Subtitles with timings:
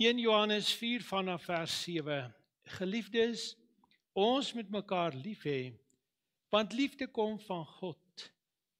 [0.00, 2.34] 1 Johannes 4 vanaf vers 7.
[2.62, 3.56] Geliefdes,
[4.16, 5.74] ons moet mekaar lief hê,
[6.48, 8.22] want liefde kom van God.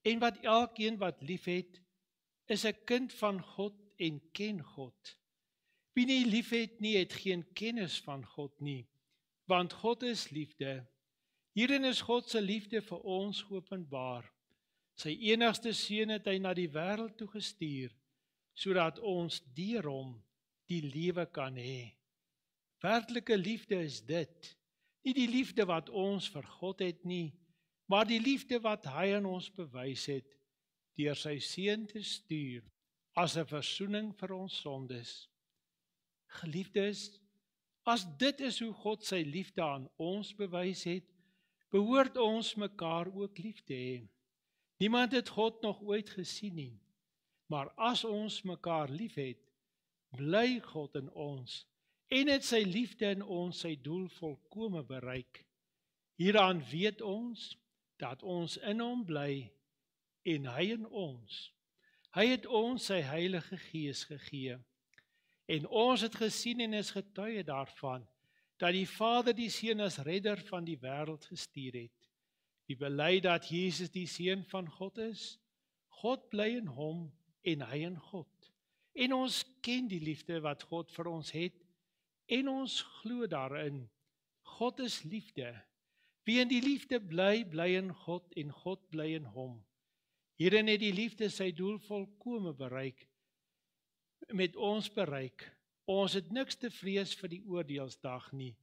[0.01, 1.77] En wat elkeen wat liefhet,
[2.49, 5.19] is 'n kind van God en ken God.
[5.93, 8.87] Wie nie liefhet nie, het geen kennis van God nie,
[9.45, 10.87] want God is liefde.
[11.53, 14.25] Hierin is God se liefde vir ons geopenbaar.
[14.95, 17.93] Sy enigste seun het hy na die wêreld toe gestuur
[18.53, 20.30] sodat ons deur hom
[20.71, 21.91] die lewe kan hê.
[22.81, 24.51] Werklike liefde is dit.
[25.05, 27.33] Nie die liefde wat ons vir God het nie,
[27.89, 30.37] maar die liefde wat hy aan ons bewys het
[30.99, 32.63] deur sy seun te stuur
[33.17, 35.27] as 'n verzoening vir ons sondes.
[36.41, 37.19] Geliefdes,
[37.83, 41.07] as dit is hoe God sy liefde aan ons bewys het,
[41.71, 44.07] behoort ons mekaar ook lief te hê.
[44.79, 46.79] Niemand het God nog ooit gesien nie.
[47.47, 49.50] Maar as ons mekaar liefhet,
[50.17, 51.61] bly God in ons
[52.11, 55.45] en het sy liefde in ons sy doel volkome bereik.
[56.19, 57.53] Hieraan weet ons
[58.01, 59.47] dat ons in hom bly
[60.27, 61.39] en hy in ons.
[62.11, 64.57] Hy het ons sy Heilige Gees gegee.
[65.47, 68.03] En ons het gesien en is getuie daarvan
[68.61, 72.11] dat die Vader die Seun as redder van die wêreld gestuur het.
[72.69, 75.39] Wie bely dat Jesus die seun van God is,
[76.01, 77.09] God bly in hom
[77.43, 78.30] en hy in God.
[78.93, 81.57] En ons ken die liefde wat God vir ons het
[82.31, 83.83] en ons glo daarin.
[84.57, 85.51] God is liefde.
[86.27, 89.57] Wie in die liefde bly, bly in God en God bly in hom.
[90.41, 93.07] Hierin het die liefde sy doel volkome bereik
[94.29, 95.43] met ons bereik.
[95.89, 98.53] Ons het niks te vrees vir die oordeelsdag nie,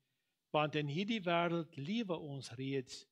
[0.54, 3.02] want in hierdie wêreld lewe ons reeds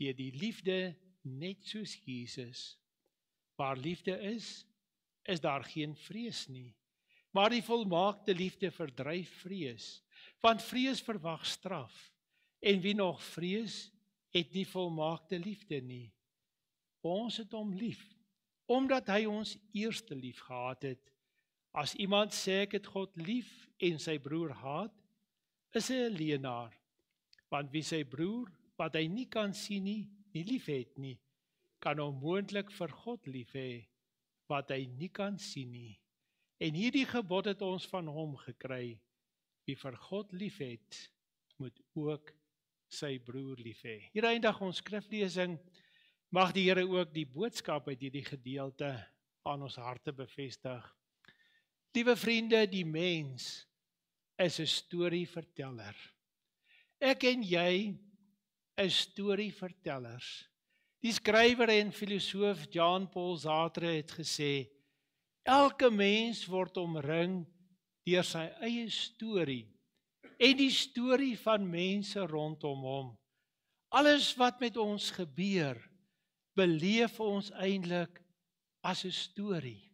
[0.00, 0.94] deur die liefde
[1.26, 2.76] net soos Jesus.
[3.56, 4.64] Waar liefde is,
[5.26, 6.74] is daar geen vrees nie.
[7.34, 10.02] Maar die volmaakte liefde verdryf vrees,
[10.40, 11.94] want vrees verwag straf.
[12.60, 13.90] En wie nog vrees,
[14.32, 16.12] het nie volmaakte liefde nie.
[17.04, 18.02] Ons het hom lief
[18.66, 21.02] omdat hy ons eerste lief gehad het.
[21.70, 23.46] As iemand sê ek het God lief
[23.78, 24.94] en sy broer haat,
[25.70, 26.74] is hy 'n leienaar.
[27.46, 31.14] Want wie sy broer wat hy nie kan sien nie, nie liefhet nie,
[31.78, 33.86] kan onmoontlik vir God lief hê
[34.50, 35.96] wat hy nie kan sien nie.
[36.62, 38.96] En hierdie gebod het ons van hom gekry:
[39.66, 41.00] Wie vir God liefhet,
[41.60, 42.32] moet ook
[42.88, 43.98] sy broer lief hê.
[44.14, 45.58] Hier eindig ons skriflesing.
[46.34, 48.90] Mag die Here ook die boodskap uit hierdie gedeelte
[49.46, 50.84] aan ons harte bevestig.
[51.96, 53.66] Liewe vriende, die mens
[54.36, 55.96] is 'n storieverteller.
[57.00, 57.96] Ek en jy
[58.76, 60.48] is storievertellers.
[61.04, 64.68] Die skrywer en filosoof Jean Paul Sartre het gesê:
[65.44, 67.44] Elke mens word omring
[68.06, 69.66] deur sy eie storie
[70.36, 73.12] en die storie van mense rondom hom.
[73.96, 75.78] Alles wat met ons gebeur,
[76.56, 78.20] beleef ons eintlik
[78.82, 79.92] as 'n storie.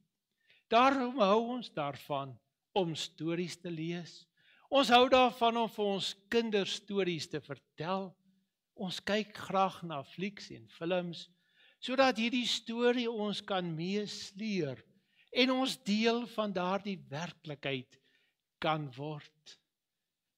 [0.68, 2.38] Daarom hou ons daarvan
[2.72, 4.26] om stories te lees.
[4.70, 8.16] Ons hou daarvan om vir ons kinders stories te vertel.
[8.74, 11.28] Ons kyk graag na flieks en films
[11.82, 14.78] sodat hierdie storie ons kan meesleer
[15.32, 17.98] en ons deel van daardie werklikheid
[18.62, 19.56] kan word.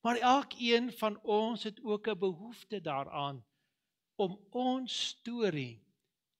[0.05, 3.45] Maar elkeen van ons het ook 'n behoefte daaraan
[4.17, 5.83] om ons storie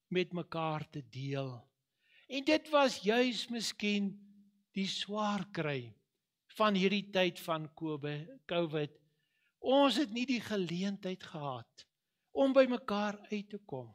[0.09, 1.61] met mekaar te deel.
[2.29, 4.15] En dit was juis miskien
[4.73, 5.95] die swaar kry
[6.57, 8.99] van hierdie tyd van COVID
[9.65, 11.87] Ons het nie die geleentheid gehad
[12.37, 13.89] om by mekaar uit te kom,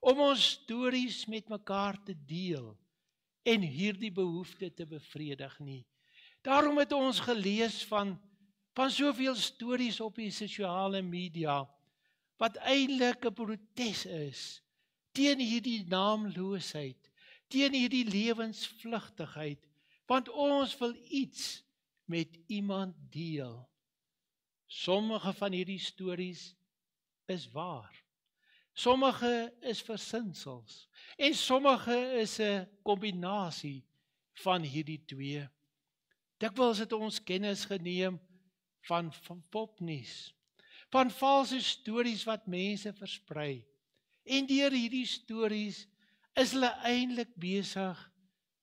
[0.00, 2.72] om ons stories met mekaar te deel
[3.44, 5.84] en hierdie behoefte te bevredig nie.
[6.40, 8.16] Daarom het ons gelees van
[8.78, 11.56] van soveel stories op die sosiale media
[12.38, 14.62] wat eintlik 'n protes is
[15.12, 17.10] teen hierdie naamloosheid,
[17.50, 19.66] teen hierdie lewensvlugtigheid,
[20.06, 21.62] want ons wil iets
[22.10, 23.58] met iemand deel.
[24.70, 26.54] Sommige van hierdie stories
[27.26, 27.90] is waar.
[28.72, 30.84] Sommige is versinsels
[31.18, 33.82] en sommige is 'n kombinasie
[34.32, 35.48] van hierdie twee.
[36.38, 38.20] Dikwels het ons kennis geneem
[38.86, 40.34] van, van popnuus,
[40.90, 43.66] van valse stories wat mense versprei.
[44.22, 45.88] En deur hierdie stories
[46.34, 48.12] is hulle eintlik besig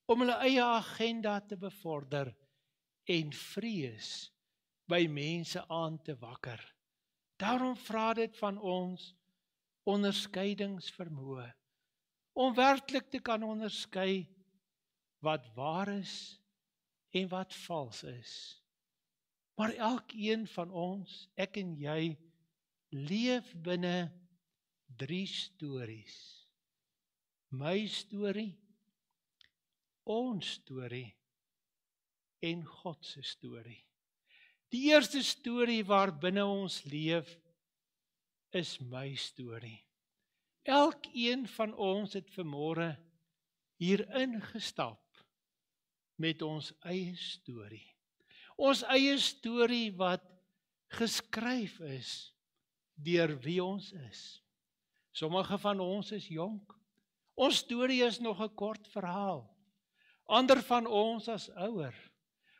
[0.05, 2.31] om hulle eie agenda te bevorder
[3.03, 4.31] en vrees
[4.87, 6.61] by mense aan te wakker.
[7.37, 9.11] Daarom vra dit van ons
[9.87, 11.47] onderskeidingsvermoë
[12.37, 14.27] om werklik te kan onderskei
[15.25, 16.37] wat waar is
[17.17, 18.33] en wat vals is.
[19.57, 22.13] Maar elkeen van ons, ek en jy,
[22.93, 24.11] leef binne
[25.01, 26.17] drie stories.
[27.57, 28.53] My storie,
[30.05, 31.09] ons storie
[32.45, 33.86] en God se storie.
[34.73, 37.29] Die eerste storie waar binne ons leef
[38.51, 39.79] is my storie.
[40.67, 42.89] Elkeen van ons het vanmôre
[43.79, 45.03] hier ingestap
[46.19, 47.85] met ons eie storie.
[48.57, 50.25] Ons eie storie wat
[50.97, 52.11] geskryf is
[52.97, 54.21] deur wie ons is.
[55.15, 56.73] Sommige van ons is jonk.
[57.37, 59.47] Ons storie is nog 'n kort verhaal.
[60.25, 61.95] Ander van ons as ouer.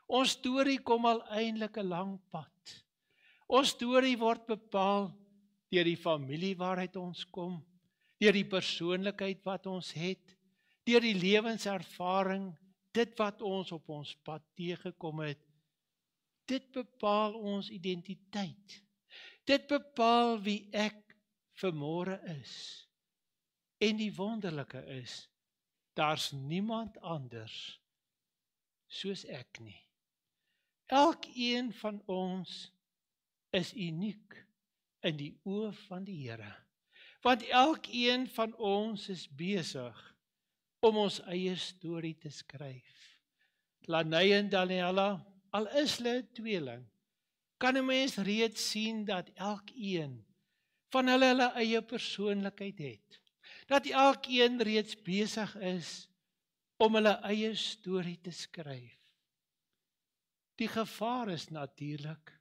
[0.08, 2.84] Ons storie kom al eintlik 'n lang pad.
[3.48, 5.12] Ons storie word bepaal
[5.72, 7.60] deur die familie waaruit ons kom,
[8.20, 10.36] deur die persoonlikheid wat ons het,
[10.88, 12.56] deur die lewenservaring,
[12.94, 15.44] dit wat ons op ons pad teëgekom het.
[16.48, 18.82] Dit bepaal ons identiteit.
[19.46, 21.16] Dit bepaal wie ek
[21.60, 22.88] vermore is.
[23.84, 25.28] En die wonderlike is,
[25.94, 27.82] daar's niemand anders
[28.88, 29.87] soos ek nie.
[30.88, 32.72] Elkeen van ons
[33.52, 34.38] is uniek
[35.04, 36.54] in die oë van die Here.
[37.26, 39.98] Want elkeen van ons is besig
[40.80, 42.94] om ons eie storie te skryf.
[43.92, 45.10] Lanay en Daniela,
[45.52, 46.86] al is hulle tweeling,
[47.58, 50.24] kan 'n mens reeds sien dat elkeen
[50.94, 53.20] van hulle hulle eie persoonlikheid het.
[53.68, 56.08] Dat elkeen reeds besig is
[56.78, 58.97] om hulle eie storie te skryf.
[60.58, 62.34] Die gevaar is natuurlik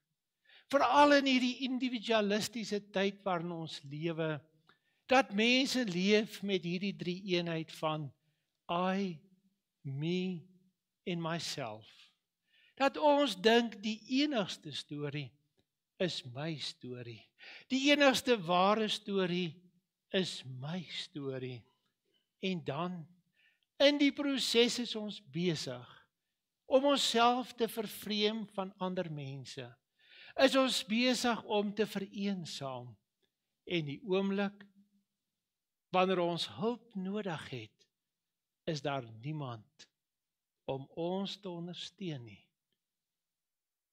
[0.72, 4.36] veral in hierdie individualistiese tyd waarin ons lewe
[5.06, 8.08] dat mense leef met hierdie drie eenheid van
[8.72, 9.14] I
[9.86, 10.42] me
[11.06, 11.86] en myself.
[12.74, 15.30] Dat ons dink die enigste storie
[16.02, 17.22] is my storie.
[17.70, 19.54] Die enigste ware storie
[20.10, 21.62] is my storie.
[22.42, 22.98] En dan
[23.78, 25.95] in die proses is ons besig
[26.66, 29.66] om onsself te vervreem van ander mense.
[30.36, 32.90] Is ons besig om te vereensaam
[33.66, 34.66] en die oomblik
[35.94, 37.86] wanneer ons hulp nodig het,
[38.66, 39.86] is daar niemand
[40.66, 42.42] om ons te ondersteun nie.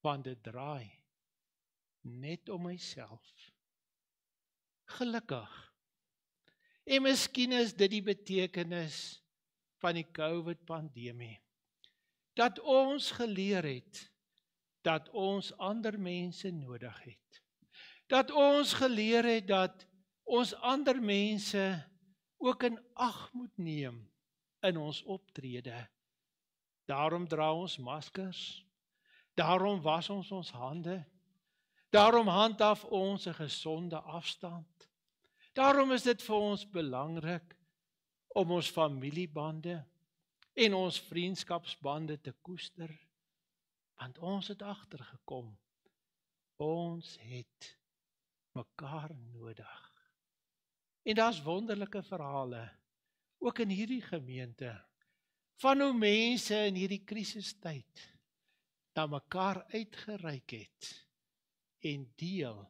[0.03, 0.89] Want dit draai
[2.03, 3.29] net om myself.
[4.97, 5.53] Gelukkig.
[6.83, 8.97] En miskien is dit die betekenis
[9.79, 11.37] van die COVID pandemie
[12.33, 14.11] dat ons geleer het
[14.83, 17.41] dat ons ander mense nodig het.
[18.11, 19.85] Dat ons geleer het dat
[20.23, 21.63] ons ander mense
[22.37, 24.01] ook in ag moet neem
[24.61, 25.87] in ons optrede.
[26.85, 28.65] Daarom dra ons maskers.
[29.33, 30.99] Daarom was ons ons hande.
[31.89, 34.89] Daarom handhaaf ons 'n gesonde afstand.
[35.53, 37.57] Daarom is dit vir ons belangrik
[38.27, 39.85] om ons familiebande
[40.53, 42.91] en ons vriendskapsbande te koester
[44.01, 45.53] want ons het agtergekom
[46.63, 47.69] ons het
[48.53, 49.81] mekaar nodig.
[51.03, 52.69] En daar's wonderlike verhale
[53.37, 54.71] ook in hierdie gemeente
[55.61, 58.03] van hoe mense in hierdie krisistyd
[58.95, 60.91] na mekaar uitgereik het
[61.83, 62.61] en deel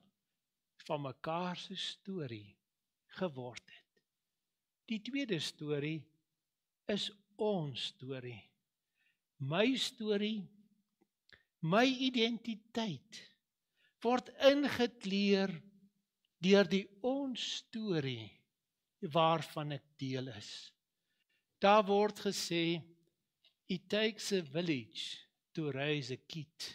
[0.87, 2.55] van mekaar se storie
[3.19, 4.01] geword het.
[4.89, 6.01] Die tweede storie
[6.89, 7.11] is
[7.43, 8.41] ons storie.
[9.43, 10.43] My storie,
[11.67, 13.19] my identiteit
[14.03, 15.51] word ingekleur
[16.43, 18.31] deur die ons storie
[19.13, 20.51] waarvan ek deel is.
[21.63, 22.81] Daar word gesê
[23.71, 25.23] it takes a village
[25.55, 26.67] to raise a kid.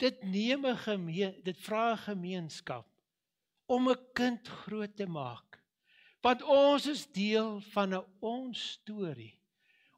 [0.00, 2.86] Dit neem 'n gemeen, dit vra 'n gemeenskap
[3.66, 5.60] om 'n kind groot te maak.
[6.22, 9.39] Want ons is deel van 'n ons storie.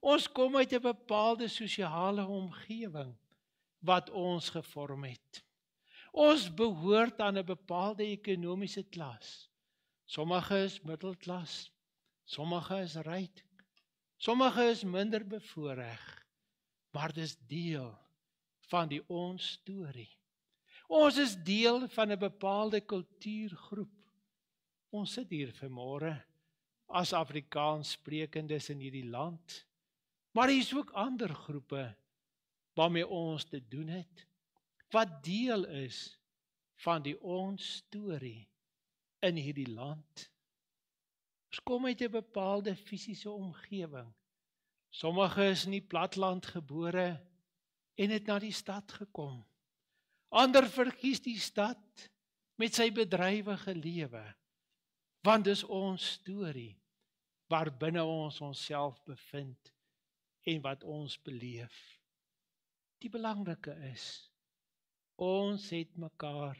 [0.03, 3.15] Ons kom uit 'n bepaalde sosiale omgewing
[3.79, 5.45] wat ons gevorm het.
[6.11, 9.49] Ons behoort aan 'n bepaalde ekonomiese klas.
[10.05, 11.73] Sommige is middelklas,
[12.25, 13.45] sommige is ryk,
[14.17, 16.21] sommige is minder bevoordeel.
[16.91, 17.99] Maar dis deel
[18.69, 20.19] van die ons storie.
[20.89, 24.13] Ons is deel van 'n bepaalde kultuurgroep.
[24.91, 26.25] Ons sit hier vanmôre
[26.87, 29.72] as Afrikaans sprekendes in hierdie land.
[30.33, 31.97] Maar hier is ook ander groepe
[32.73, 34.27] waarmee ons te doen het
[34.89, 36.19] wat deel is
[36.85, 38.49] van die ons storie
[39.25, 40.29] in hierdie land.
[41.53, 44.13] Ons kom uit 'n bepaalde fisiese omgewing.
[44.91, 47.21] Sommige is in die platland gebore
[47.95, 49.45] en het na die stad gekom.
[50.29, 52.11] Ander verkies die stad
[52.57, 54.35] met sy bedrywige lewe.
[55.21, 56.81] Want dis ons storie
[57.47, 59.73] waar binne ons onsself bevind
[60.43, 61.77] en wat ons beleef.
[63.03, 64.29] Die belangrike is
[65.23, 66.59] ons het mekaar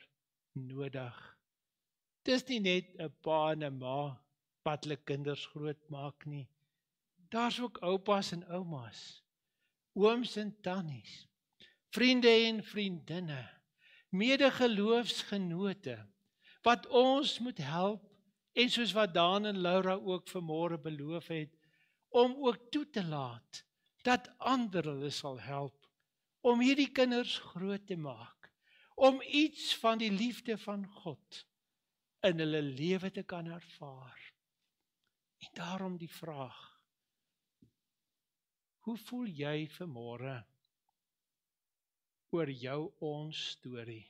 [0.53, 1.19] nodig.
[2.23, 4.19] Dis nie net 'n pa en 'n ma
[4.65, 6.49] wat hulle kinders grootmaak nie.
[7.31, 9.23] Daar's ook oupas en oumas,
[9.95, 11.27] ooms en tannies,
[11.91, 13.43] vriende en vriendinne,
[14.11, 15.97] medegeloofsgenote
[16.63, 18.03] wat ons moet help
[18.53, 21.57] en soos wat Daan en Laura ook vanmôre beloof het
[22.09, 23.65] om ook toe te laat
[24.03, 25.89] dat ander hulle sal help
[26.43, 28.51] om hierdie kinders groot te maak
[28.95, 31.43] om iets van die liefde van God
[32.27, 34.19] in hulle lewe te kan ervaar.
[35.43, 36.61] En daarom die vraag:
[38.87, 40.37] Hoe voel jy vanmôre
[42.31, 44.07] oor jou ons storie?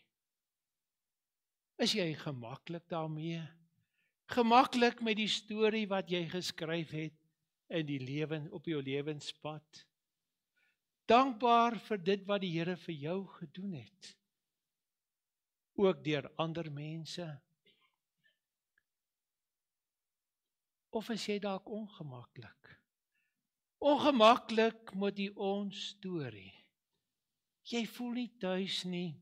[1.83, 3.41] Is jy gemaklik daarmee?
[4.33, 7.22] Gemaklik met die storie wat jy geskryf het
[7.73, 9.85] in die lewe op jou lewenspad?
[11.09, 14.13] Dankbaar vir dit wat die Here vir jou gedoen het.
[15.81, 17.27] Ook deur ander mense.
[20.93, 22.75] Of is jy dalk ongemaklik?
[23.83, 26.53] Ongemaklik met die ons storie.
[27.73, 29.15] Jy voel nie tuis nie.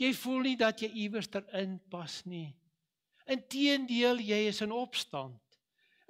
[0.00, 2.50] Jy voel nie dat jy iewers terin pas nie.
[3.30, 5.38] Inteendeel, jy is in opstand.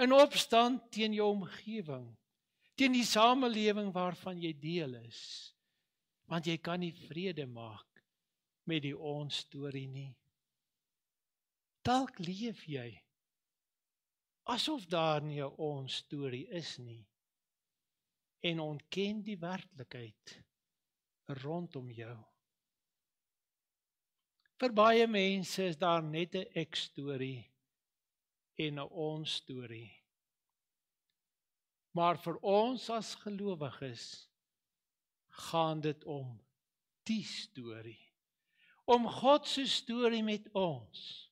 [0.02, 2.08] In opstand teen jou omgewing,
[2.74, 5.54] teen die samelewing waarvan jy deel is.
[6.26, 8.02] Want jy kan nie vrede maak
[8.66, 10.10] met die ons storie nie.
[11.84, 12.88] Dalk leef jy
[14.44, 17.04] asof daar nie 'n ons storie is nie
[18.42, 20.44] en ontken die werklikheid
[21.26, 22.16] rondom jou.
[24.60, 27.53] Vir baie mense is daar net 'n ek storie
[28.56, 29.92] en 'n ons storie.
[31.90, 34.28] Maar vir ons as gelowiges
[35.28, 36.40] gaan dit om
[37.02, 38.12] die storie.
[38.84, 41.30] Om God se storie met ons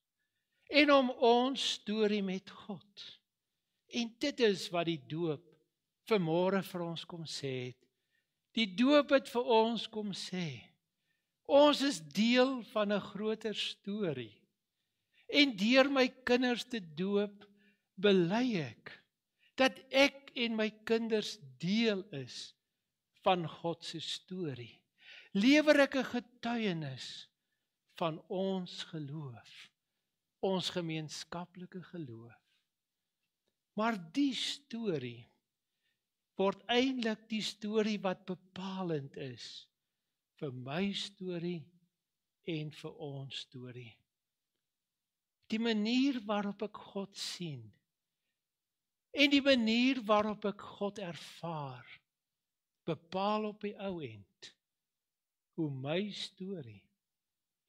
[0.66, 3.20] en om ons storie met God.
[3.86, 5.44] En dit is wat die doop
[6.08, 7.88] vanmôre vir ons kom sê het.
[8.52, 10.72] Die doop het vir ons kom sê
[11.52, 14.41] Ons is deel van 'n groter storie.
[15.32, 17.46] En deur my kinders te doop,
[17.96, 18.98] bely ek
[19.60, 22.52] dat ek en my kinders deel is
[23.22, 24.80] van God se storie.
[25.36, 27.28] Lewer ek 'n getuienis
[28.00, 29.52] van ons geloof,
[30.40, 32.40] ons gemeenskaplike geloof.
[33.76, 35.28] Maar die storie
[36.36, 39.68] word eintlik die storie wat bepalend is
[40.40, 41.62] vir my storie
[42.44, 44.01] en vir ons storie.
[45.52, 47.62] Die manier waarop ek God sien
[49.12, 51.88] en die manier waarop ek God ervaar
[52.88, 54.52] bepaal op die ou end
[55.60, 56.80] hoe my storie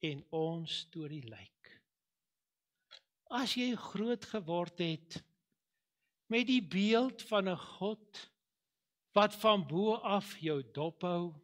[0.04, 1.70] en ons storie lyk.
[3.34, 5.18] As jy groot geword het
[6.32, 8.30] met die beeld van 'n God
[9.12, 11.34] wat van bo af jou dophou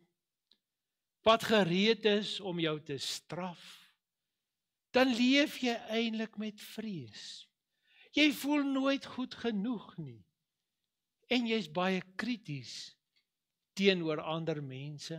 [1.23, 3.80] wat gereed is om jou te straf,
[4.95, 7.47] dan leef jy eintlik met vrees.
[8.17, 10.23] Jy voel nooit goed genoeg nie.
[11.31, 12.97] En jy's baie krities
[13.79, 15.19] teenoor ander mense.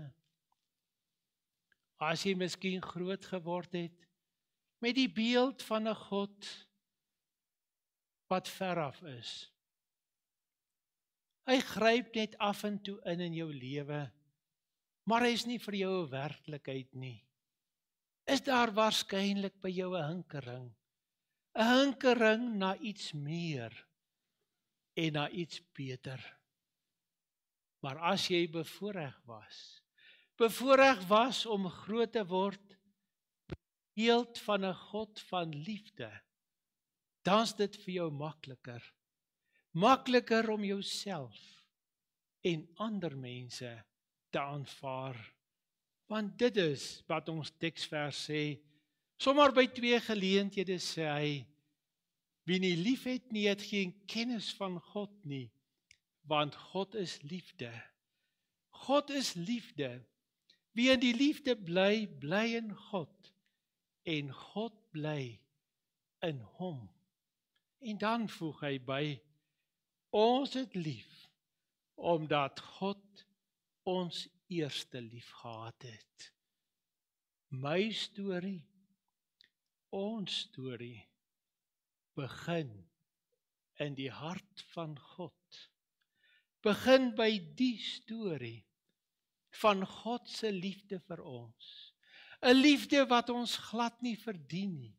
[2.01, 4.07] As jy miskien groot geword het
[4.81, 6.49] met die beeld van 'n God
[8.27, 9.51] wat ver af is.
[11.47, 14.11] Hy gryp net af en toe in in jou lewe
[15.03, 17.19] maar hy is nie vir jou 'n werklikheid nie.
[18.25, 20.75] Is daar waarskynlik by jou 'n hinkering?
[21.55, 23.87] 'n Hinkering na iets meer
[24.93, 26.39] en na iets beter.
[27.79, 29.81] Maar as jy bevoorreg was,
[30.37, 32.77] bevoorreg was om groot te word
[33.93, 36.11] beeld van 'n God van liefde,
[37.21, 38.93] dan's dit vir jou makliker.
[39.71, 41.37] Makliker om jouself
[42.41, 43.85] en ander mense
[44.29, 45.33] te aanvaar.
[46.11, 48.43] Want dit is wat ons teksvers sê.
[49.21, 51.31] Sommar by twee geleenthede sê hy
[52.49, 55.45] wie nie liefhet nie het geen kennis van God nie,
[56.27, 57.69] want God is liefde.
[58.83, 60.01] God is liefde.
[60.75, 63.31] Wie in die liefde bly, bly in God
[64.03, 65.37] en God bly
[66.27, 66.89] in hom.
[67.79, 69.03] En dan voeg hy by
[70.11, 71.29] ons het lief
[72.01, 73.00] omdat God
[73.91, 76.31] ons eerste lief gehad het.
[77.51, 78.63] My storie,
[79.91, 81.01] ons storie
[82.15, 82.71] begin
[83.83, 85.61] in die hart van God.
[86.63, 88.61] Begin by die storie
[89.61, 91.69] van God se liefde vir ons.
[92.41, 94.97] 'n Liefde wat ons glad nie verdien nie.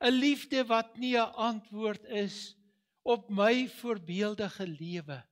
[0.00, 2.56] 'n Liefde wat nie 'n antwoord is
[3.02, 5.22] op my voorbeeldige lewe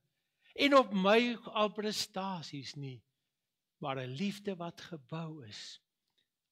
[0.57, 3.01] en op my al prestasies nie,
[3.77, 5.81] maar 'n liefde wat gebou is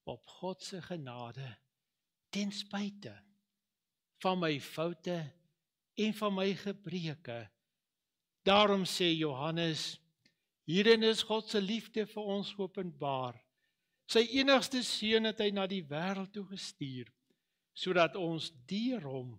[0.04, 1.56] op God se genade
[2.30, 3.14] ten spyte
[4.22, 5.32] van my foute
[5.94, 7.50] en van my gebreke.
[8.42, 10.00] Daarom sê Johannes,
[10.64, 13.38] hierin is God se liefde vir ons openbaar.
[14.06, 17.10] Sy enigste seun het hy na die wêreld toe gestuur
[17.76, 19.34] sodat ons deur hom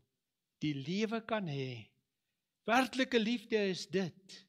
[0.61, 1.87] die lewe kan hê.
[2.69, 4.46] Werklike liefde is dit.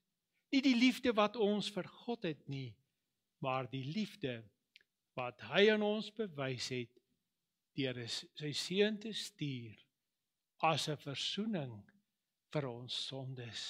[0.52, 2.72] Nie die liefde wat ons vir God het nie,
[3.44, 4.40] maar die liefde
[5.18, 6.94] wat hy aan ons bewys het
[7.78, 9.76] deur sy seun te stuur
[10.66, 11.74] as 'n verzoening
[12.52, 13.62] vir ons sondes.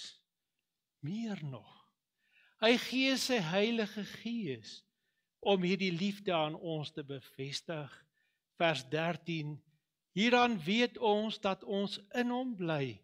[1.00, 1.72] Meer nog,
[2.60, 4.84] hy gee sy Heilige Gees
[5.40, 7.90] om hierdie liefde aan ons te bevestig.
[8.58, 9.58] Vers 13
[10.18, 12.98] Hieraan weet ons dat ons in hom bly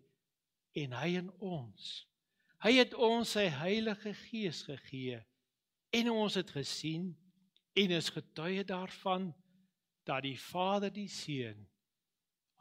[0.82, 2.08] en hy in ons.
[2.64, 5.18] Hy het ons sy Heilige Gees gegee
[5.92, 7.10] en ons het gesien
[7.76, 9.28] en is getuie daarvan
[10.08, 11.66] dat die Vader die Seun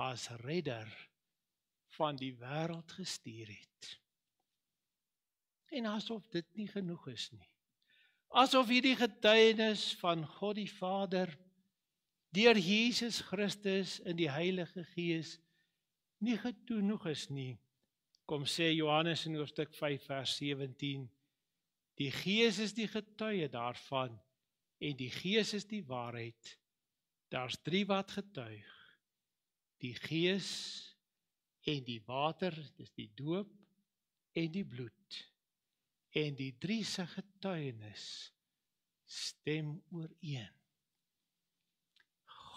[0.04, 0.92] as redder
[1.96, 3.90] van die wêreld gestuur het.
[5.72, 7.48] En asof dit nie genoeg is nie.
[8.36, 11.32] Asof hierdie getuienis van God die Vader
[12.36, 15.38] deur Jesus Christus in die Heilige Gees
[16.20, 17.54] nie genoeg is nie.
[18.34, 21.04] Kom sê Johannes in hoofstuk 5 vers 17
[22.02, 24.16] Die Gees is die getuie daarvan
[24.82, 26.54] en die Gees is die waarheid.
[27.30, 28.72] Daar's 3 wat getuig.
[29.86, 30.48] Die Gees
[31.70, 33.52] en die water, dis die doop
[34.34, 35.20] en die bloed.
[36.18, 38.08] En die drie se getuienis
[39.06, 40.58] stem ooreen.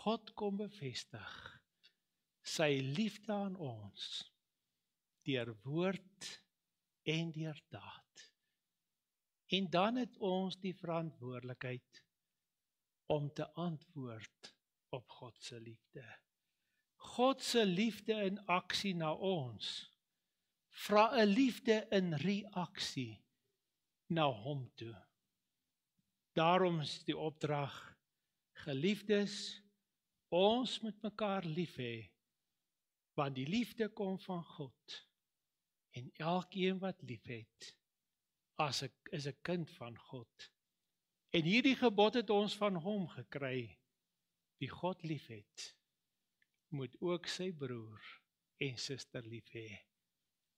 [0.01, 1.37] God kom bevestig
[2.57, 4.24] sy liefde aan ons
[5.27, 6.29] deur woord
[7.07, 8.25] en deur daad.
[9.47, 12.03] En dan het ons die verantwoordelikheid
[13.12, 14.55] om te antwoord
[14.97, 16.07] op God se liefde.
[16.97, 19.91] God se liefde in aksie na ons
[20.87, 23.23] vra 'n liefde in reaksie
[24.07, 24.97] na hom toe.
[26.33, 27.97] Daarom is die opdrag
[28.67, 29.62] geliefdes
[30.29, 32.11] ons moet mekaar lief hê
[33.17, 34.97] want die liefde kom van God
[35.96, 37.72] en elkeen wat liefhet
[38.66, 40.50] as 'n is 'n kind van God.
[41.37, 43.78] En hierdie gebod het ons van hom gekry.
[44.59, 45.76] Wie God liefhet,
[46.68, 48.02] moet ook sy broer
[48.56, 49.68] en suster lief hê.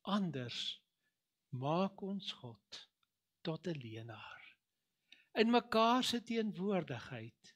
[0.02, 0.82] Anders
[1.48, 2.88] maak ons God
[3.40, 4.44] tot 'n leenaar.
[5.34, 7.54] In mekaar se teenwoordigheid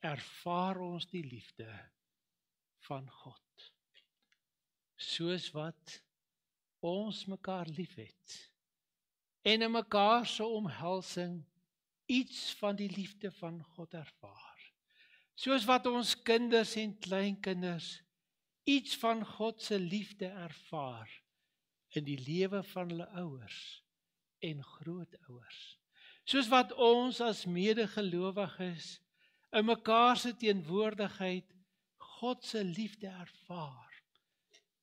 [0.00, 1.70] ervaar ons die liefde
[2.86, 3.72] van God.
[4.96, 6.02] Soos wat
[6.82, 8.38] ons mekaar liefhet
[9.42, 11.40] en in mekaar se omhelsing
[12.06, 14.58] iets van die liefde van God ervaar.
[15.34, 18.02] Soos wat ons kinders en kleinkinders
[18.68, 21.10] iets van God se liefde ervaar
[21.98, 23.60] in die lewe van hulle ouers
[24.38, 25.62] en grootouers.
[26.24, 28.98] Soos wat ons as medegelowiges
[29.52, 31.48] in mekaar se teenwoordigheid
[32.22, 33.91] God se liefde ervaar.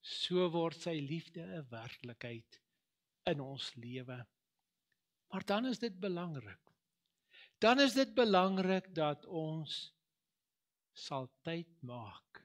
[0.10, 2.60] So word sy liefde 'n werklikheid
[3.30, 4.26] in ons lewe.
[5.30, 6.74] Maar dan is dit belangrik.
[7.60, 9.94] Dan is dit belangrik dat ons
[10.94, 12.42] sal tyd maak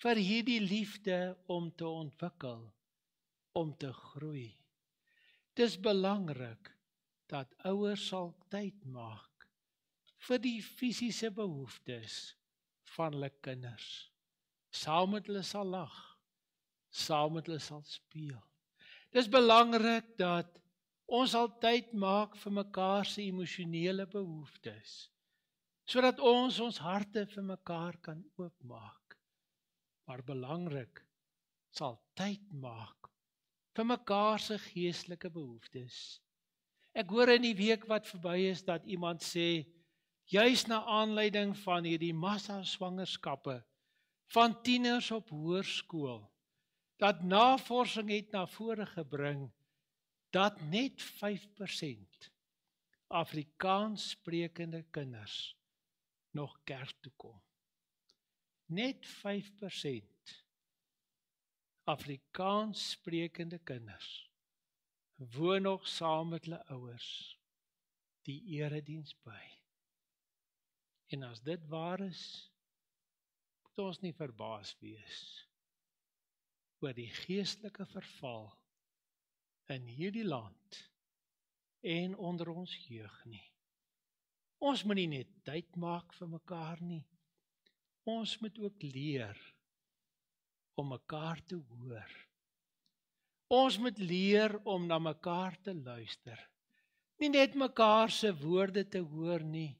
[0.00, 2.62] vir hierdie liefde om te ontwikkel,
[3.52, 4.56] om te groei.
[5.54, 6.70] Dis belangrik
[7.28, 9.48] dat ouers sal tyd maak
[10.28, 12.36] vir die fisiese behoeftes
[12.96, 13.90] van hulle kinders.
[14.72, 16.09] Saam met hulle sal lag,
[16.90, 18.40] saam met hulle sal speel.
[19.14, 20.58] Dis belangrik dat
[21.10, 25.08] ons sal tyd maak vir mekaar se emosionele behoeftes
[25.90, 29.16] sodat ons ons harte vir mekaar kan oopmaak.
[30.06, 31.00] Maar belangrik
[31.74, 33.10] sal tyd maak
[33.74, 36.20] vir mekaar se geestelike behoeftes.
[36.94, 39.64] Ek hoor in die week wat verby is dat iemand sê
[40.30, 43.60] juis na aanleiding van hierdie massa swangerskappe
[44.34, 46.22] van tieners op hoërskool
[47.00, 49.48] dat navorsing het na vore gebring
[50.30, 52.28] dat net 5%
[53.06, 55.56] Afrikaans sprekende kinders
[56.30, 57.40] nog kerk toe kom.
[58.64, 60.36] Net 5%
[61.84, 64.30] Afrikaans sprekende kinders
[65.14, 67.38] woon nog saam met hulle ouers
[68.28, 69.46] die erediens by.
[71.06, 72.52] En as dit waar is,
[73.62, 75.49] moet ons nie verbaas wees
[76.80, 78.48] oor die geestelike verval
[79.70, 80.80] in hierdie land
[81.80, 83.44] en onder ons jeug nie.
[84.60, 87.04] Ons moet nie net tyd maak vir mekaar nie.
[88.08, 89.38] Ons moet ook leer
[90.80, 92.12] om mekaar te hoor.
[93.50, 96.38] Ons moet leer om na mekaar te luister.
[97.20, 99.74] Nie net mekaar se woorde te hoor nie,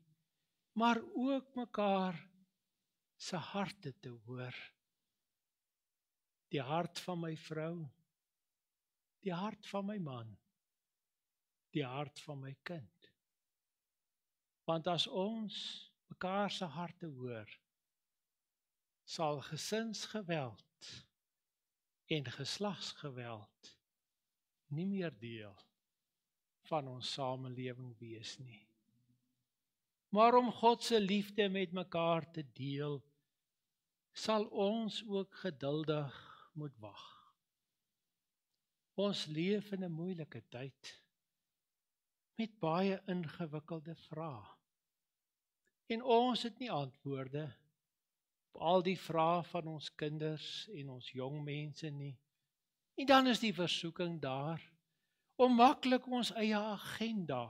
[0.76, 2.18] maar ook mekaar
[3.16, 4.56] se harte te hoor.
[6.50, 7.74] Die hart van my vrou,
[9.22, 10.32] die hart van my man,
[11.74, 13.10] die hart van my kind.
[14.66, 15.56] Want as ons
[16.10, 17.50] mekaar se harte hoor,
[19.06, 20.90] sal gesinsgeweld
[22.10, 23.70] en geslagsgeweld
[24.74, 25.54] nie meer deel
[26.70, 28.60] van ons samelewing wees nie.
[30.14, 32.98] Maar om God se liefde met mekaar te deel,
[34.12, 36.29] sal ons ook geduldig
[36.60, 37.06] moet wag.
[39.00, 40.90] Ons leef in 'n moeilike tyd
[42.40, 44.48] met baie ingewikkelde vrae.
[45.86, 47.44] En ons het nie antwoorde
[48.50, 52.18] op al die vrae van ons kinders en ons jong mense nie.
[52.94, 54.62] En dan is die versoeking daar
[55.36, 57.44] om maklik ons eie agenda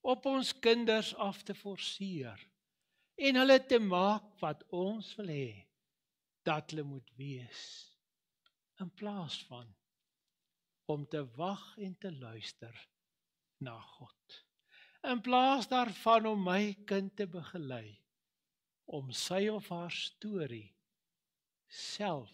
[0.00, 2.48] op ons kinders af te forceer
[3.14, 5.66] en hulle te maak wat ons wil hê
[6.42, 7.91] dat hulle moet wees
[8.80, 9.68] in plaas van
[10.92, 12.88] om te wag en te luister
[13.62, 14.38] na God.
[15.02, 17.98] In plaas daarvan om my kind te begelei
[18.84, 20.74] om sy of haar storie
[21.72, 22.32] self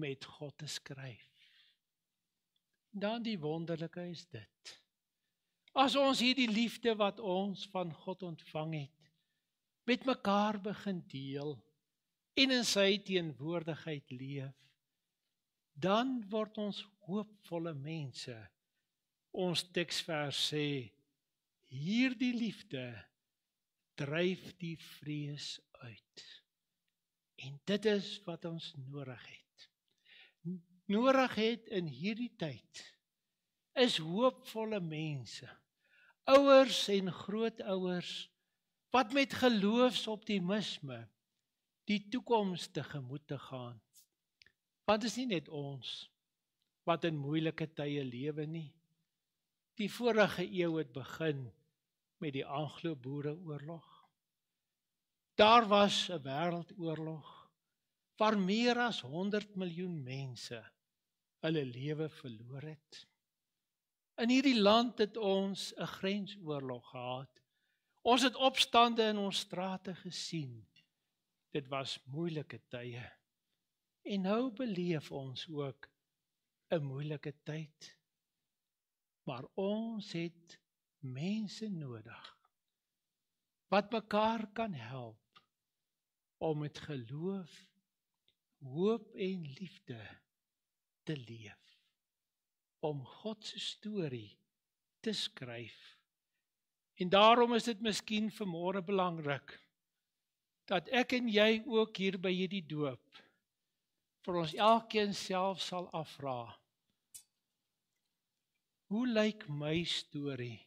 [0.00, 1.26] met God te skryf.
[2.90, 4.76] Dan die wonderlike is dit.
[5.78, 9.10] As ons hierdie liefde wat ons van God ontvang het
[9.86, 11.54] met mekaar begin deel
[12.40, 14.56] en in sy teenwoordigheid leef,
[15.80, 18.36] dan word ons hoopvolle mense
[19.30, 20.66] ons teksvers sê
[21.70, 22.84] hierdie liefde
[24.00, 26.24] dryf die vrees uit.
[27.46, 29.68] En dit is wat ons nodig het.
[30.90, 32.82] Nodig het in hierdie tyd
[33.78, 35.46] is hoopvolle mense,
[36.28, 38.14] ouers en grootouers
[38.90, 40.98] wat met geloofsoptimisme
[41.86, 43.78] die toekoms tegemoet te gaan.
[44.90, 45.88] Want dit is nie net ons
[46.88, 48.72] wat in moeilike tye lewe nie.
[49.78, 51.44] Die vorige eeu het begin
[52.18, 53.86] met die Anglo-Boereoorlog.
[55.38, 57.28] Daar was 'n wêreldoorlog
[58.18, 60.58] waar meer as 100 miljoen mense
[61.46, 63.06] hulle lewe verloor het.
[64.18, 67.40] In hierdie land het ons 'n grensoorlog gehad.
[68.02, 70.66] Ons het opstande in ons strate gesien.
[71.50, 73.19] Dit was moeilike tye.
[74.02, 75.88] En nou beleef ons ook
[76.70, 77.96] 'n moeilike tyd.
[79.22, 80.58] Maar ons het
[80.98, 82.38] mense nodig
[83.68, 85.42] wat mekaar kan help
[86.36, 87.66] om met geloof,
[88.58, 90.00] hoop en liefde
[91.02, 91.78] te leef.
[92.78, 94.38] Om God se storie
[95.00, 95.98] te skryf.
[96.94, 99.58] En daarom is dit miskien vanmôre belangrik
[100.64, 103.22] dat ek en jy ook hier by hierdie doop
[104.24, 106.40] vir ons elkeen self sal afvra
[108.90, 110.58] Hoe lyk my storie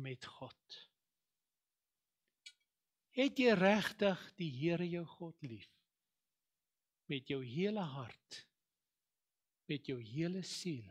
[0.00, 0.76] met God?
[3.14, 5.68] Het jy regtig die Here jou God lief?
[7.12, 8.38] Met jou hele hart,
[9.68, 10.88] met jou hele siel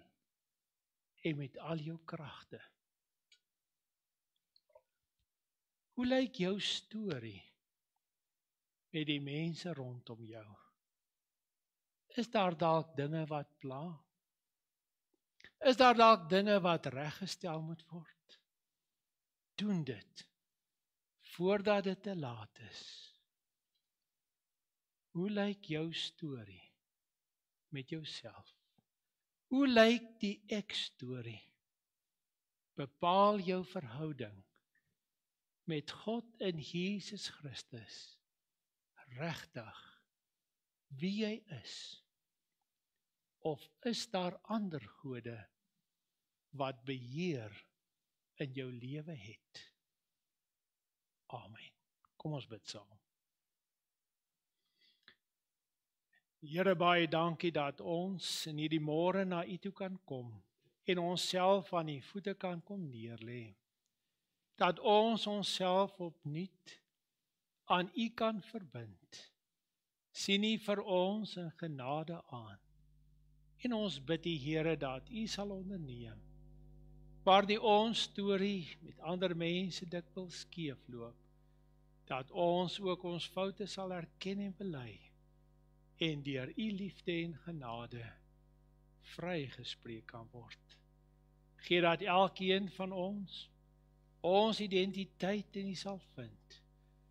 [1.25, 2.61] en met al jou kragte?
[5.97, 7.41] Hoe lyk jou storie
[8.93, 10.62] met die mense rondom jou?
[12.13, 13.85] Is daar dalk dinge wat pla?
[15.65, 18.39] Is daar dalk dinge wat reggestel moet word?
[19.55, 20.27] Doen dit
[21.33, 22.83] voordat dit te laat is.
[25.13, 26.73] Hoe lyk jou storie
[27.67, 28.53] met jouself?
[29.47, 31.41] Hoe lyk die ek storie?
[32.77, 34.43] Bepaal jou verhouding
[35.69, 38.17] met God in Jesus Christus
[39.17, 39.81] regtig
[40.99, 42.02] wie jy is?
[43.43, 45.37] Of is daar ander gode
[46.55, 47.51] wat beheer
[48.39, 49.63] in jou lewe het.
[51.35, 51.71] Amen.
[52.15, 52.99] Kom ons bid saam.
[56.43, 60.31] Here baie dankie dat ons in hierdie môre na U toe kan kom
[60.91, 63.55] en onsself aan U voete kan kom neerlê.
[64.59, 66.75] Dat ons onsself opnuut
[67.75, 69.21] aan U kan verbind.
[70.11, 72.62] Sien U vir ons in genade aan.
[73.63, 76.19] En ons bid U Here dat U sal onderneem
[77.23, 81.15] waar die ons storie met ander mense dikwels skeefloop
[82.09, 84.91] dat ons ook ons foute sal erken en bely
[86.03, 88.03] en deur u liefde en genade
[89.15, 90.77] vrygespreek kan word.
[91.63, 93.49] Gee dat elkeen van ons
[94.23, 96.59] ons identiteit in U sal vind.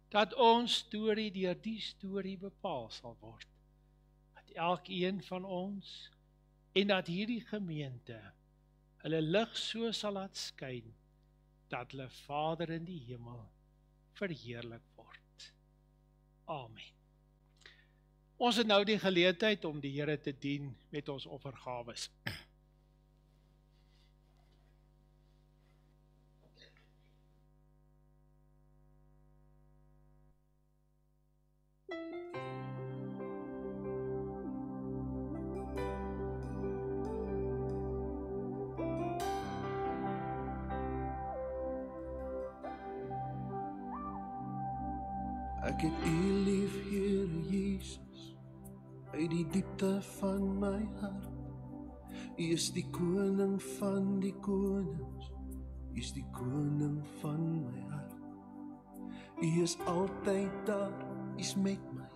[0.09, 3.49] Dat ons storie deur die storie bepaal sal word.
[4.35, 6.11] Dat elkeen van ons
[6.73, 8.19] en dat hierdie gemeente
[9.03, 10.93] hulle lig so sal laat skyn
[11.73, 13.41] dat hulle Vader in die hemel
[14.19, 15.47] verheerlik word.
[16.45, 16.91] Amen.
[18.43, 22.09] Ons het nou die geleentheid om die Here te dien met ons offergawes.
[45.63, 48.37] Ek het U lief, Here Jesus,
[49.13, 51.29] uit die diepte van my hart.
[52.35, 55.31] U is die koning van die konings.
[55.95, 58.19] U is die koning van my hart.
[59.39, 60.99] U is altyd daar,
[61.37, 62.11] U is met my.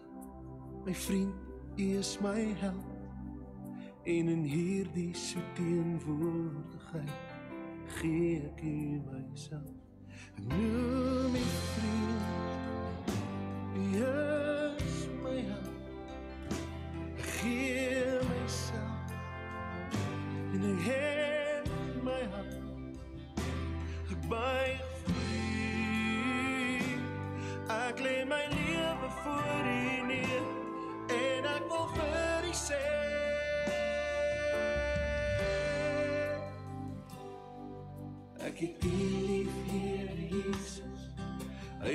[0.82, 1.34] My vriend,
[1.76, 2.92] U is my held.
[4.02, 7.34] En in hierdie soet teenwoordigheid
[8.00, 9.70] gee ek U myself.
[10.42, 11.75] Noem vriend.
[13.92, 15.68] Yes, my hand.
[17.18, 19.12] Ek gee myself
[20.52, 21.70] in die hand,
[22.02, 22.98] my hand.
[24.10, 25.14] Ek buig vir
[26.18, 26.90] U.
[27.76, 30.46] Ek lê my lewe voor U neer
[31.20, 32.82] en ek wil vir U sê.
[38.50, 38.98] Ek het U
[39.30, 39.35] lief,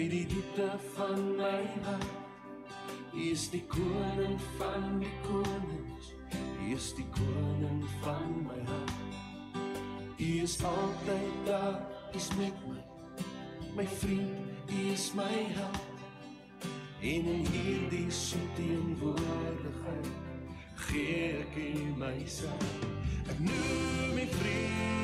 [0.02, 2.06] uit die diepte van my hart.
[3.14, 6.14] U is die koning van die konings.
[6.34, 8.96] U is die koning van my hart.
[10.18, 11.78] U is altyd daar,
[12.14, 12.82] U is met my.
[13.76, 15.90] My vriend, U is my held.
[17.02, 18.08] En in hierdie
[18.56, 20.10] teenwoordigheid
[20.88, 22.74] gee ek U myself.
[23.30, 25.01] Ek noem my vriend.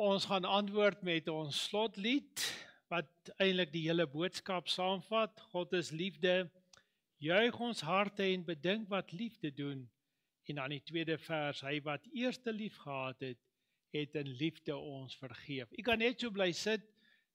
[0.00, 2.42] Ons gaan antwoord met ons slotlied
[2.88, 5.42] wat eintlik die hele boodskap saamvat.
[5.52, 6.46] God is liefde.
[7.20, 9.82] Juig ons harte en bedink wat liefde doen.
[10.48, 13.42] En dan die tweede vers, hy wat eerste lief gehad het,
[13.92, 15.68] het in liefde ons vergeef.
[15.68, 16.88] U kan net so bly sit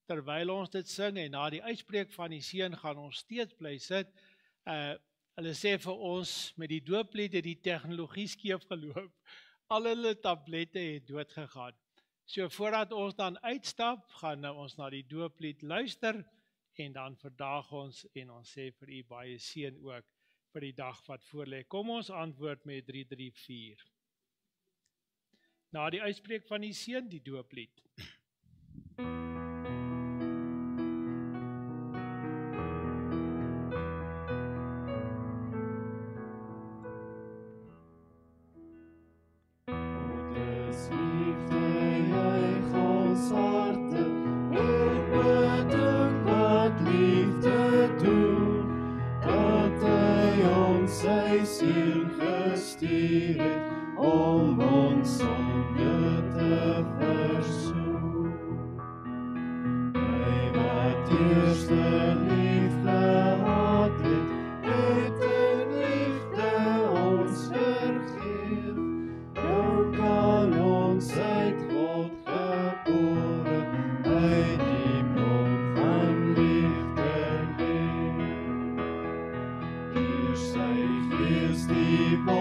[0.09, 3.77] terwyl ons dit sing en na die uitspreek van die seën gaan ons steeds bly
[3.77, 4.09] sit.
[4.65, 4.95] Uh
[5.35, 9.11] hulle sê vir ons met die dooplied het die tegnologie skeef geloop.
[9.69, 11.75] Al hulle tablette het dood gegaan.
[12.25, 16.17] So voordat ons dan uitstap, gaan nou ons na die dooplied luister
[16.81, 20.07] en dan verdaag ons en ons sê vir u baie seën ook
[20.55, 21.61] vir die dag wat voorlê.
[21.69, 23.85] Kom ons antwoord met 334.
[25.75, 27.83] Na die uitspreek van die seën die dooplied.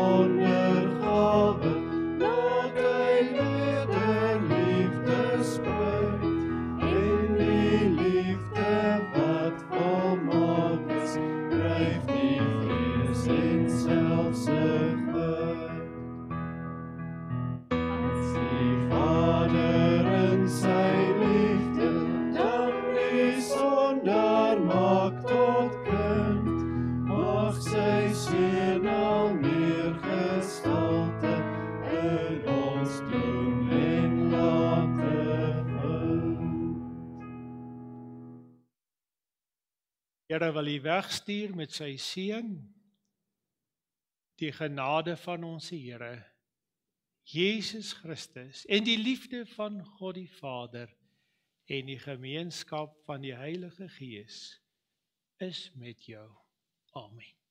[0.04, 0.43] on
[40.64, 42.54] sal U wegstuur met sy seun
[44.40, 46.24] die genade van ons Here
[47.28, 50.88] Jesus Christus en die liefde van God die Vader
[51.68, 54.40] en die gemeenskap van die Heilige Gees
[55.44, 56.30] is met jou.
[56.96, 57.43] Amen.